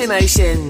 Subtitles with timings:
[0.00, 0.69] Emotions.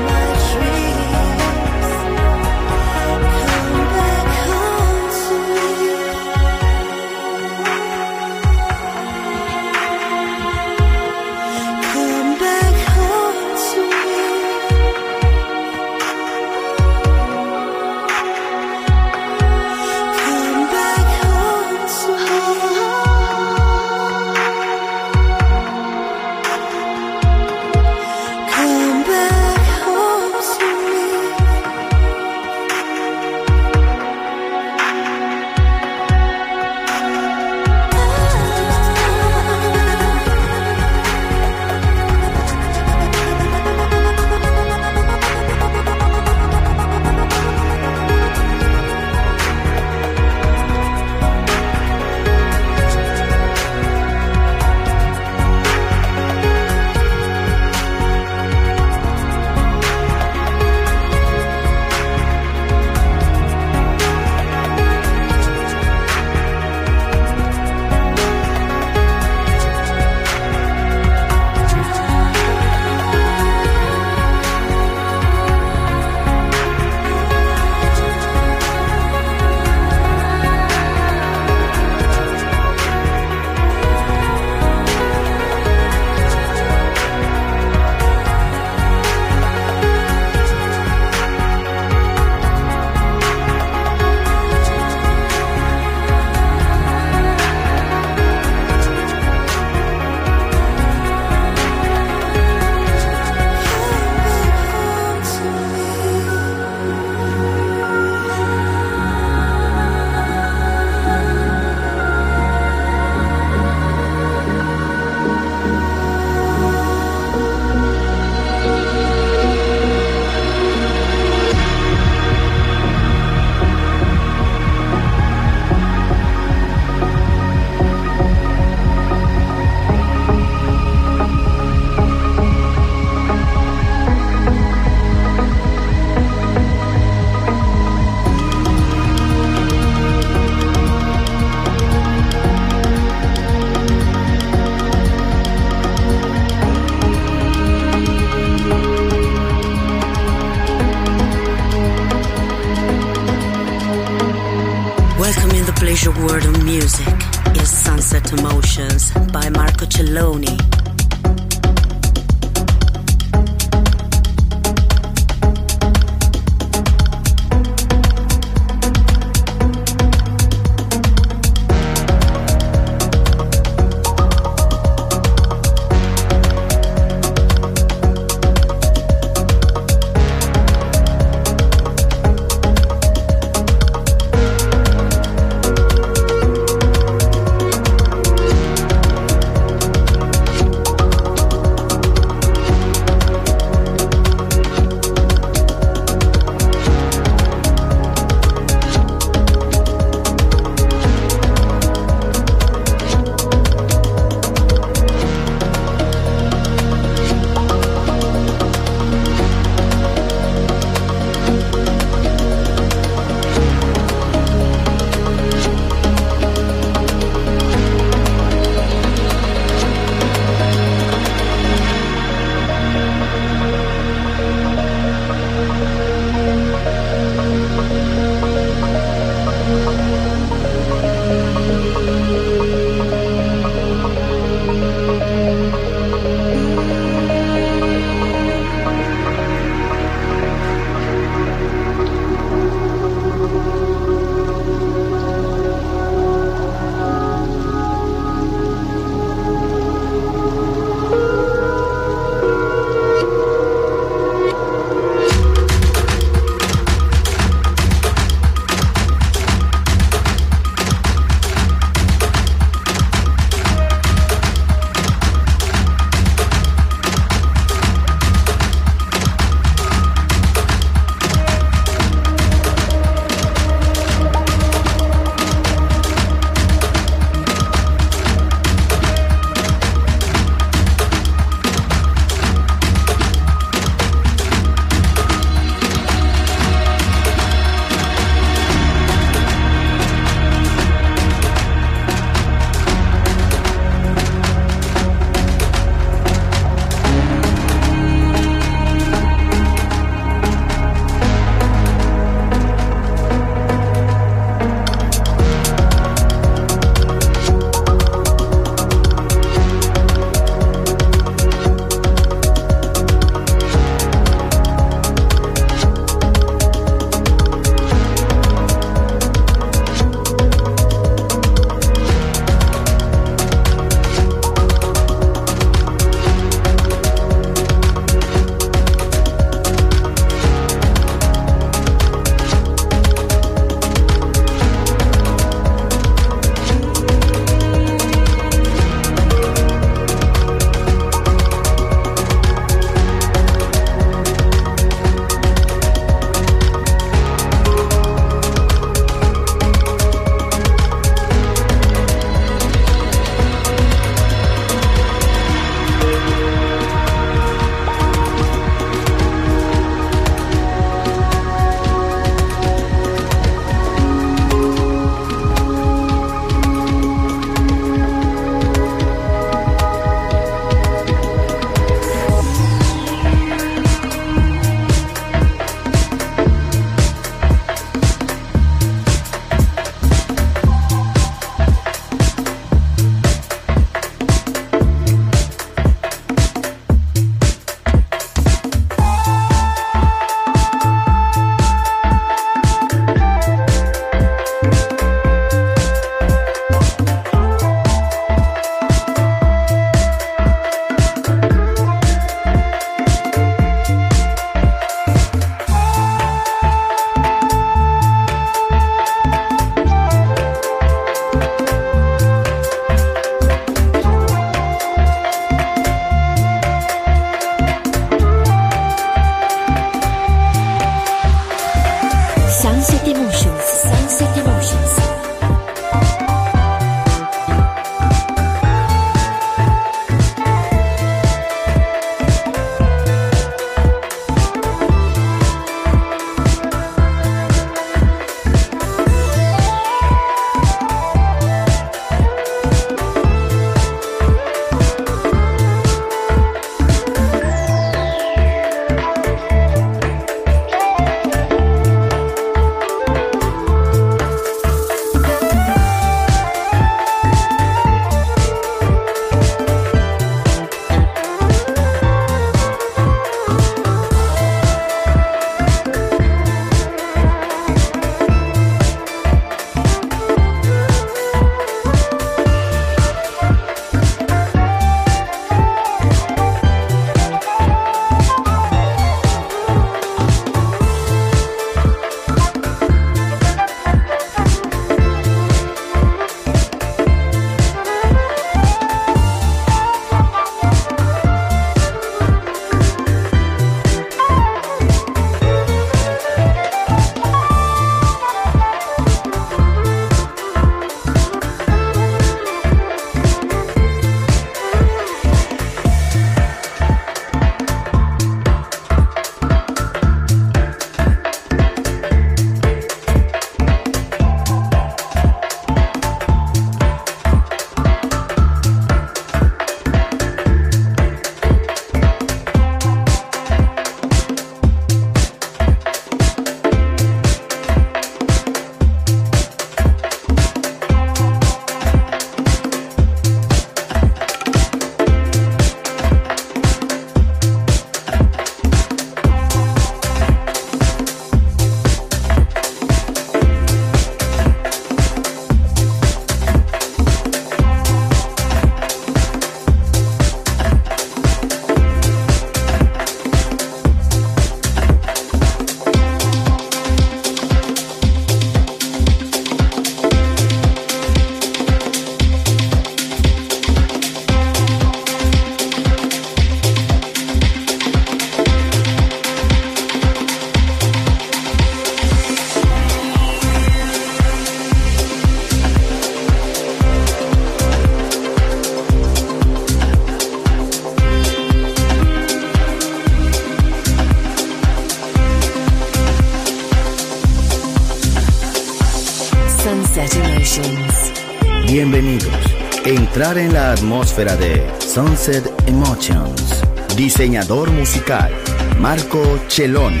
[593.36, 596.62] En la atmósfera de Sunset Emotions.
[596.96, 598.32] Diseñador musical,
[598.80, 600.00] Marco Celloni,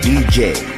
[0.00, 0.77] DJ.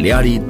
[0.00, 0.49] En